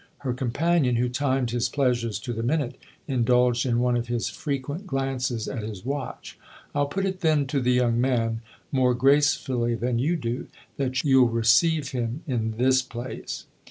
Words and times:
Her 0.25 0.33
companion, 0.33 0.95
who 0.95 1.09
timed 1.09 1.51
his 1.51 1.69
pleasures 1.69 2.17
to 2.21 2.33
the 2.33 2.41
minute, 2.41 2.75
indulged 3.07 3.67
in 3.67 3.79
one 3.79 3.95
of 3.95 4.07
his 4.07 4.29
frequent 4.29 4.87
glances 4.87 5.47
at 5.47 5.61
his 5.61 5.85
watch." 5.85 6.39
I'll 6.73 6.87
put 6.87 7.05
it 7.05 7.19
then 7.21 7.45
to 7.45 7.61
the 7.61 7.73
young 7.73 8.01
man 8.01 8.41
more 8.71 8.95
gracefully 8.95 9.75
than 9.75 9.99
you 9.99 10.15
do 10.15 10.47
that 10.77 11.03
you'll 11.03 11.29
receive 11.29 11.89
him 11.89 12.23
in 12.25 12.57
this 12.57 12.81
place." 12.81 13.45